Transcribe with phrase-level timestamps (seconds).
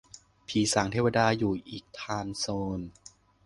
[0.47, 2.45] ผีสางเทวดาอยู่อีกไทม์โซ
[2.77, 2.79] น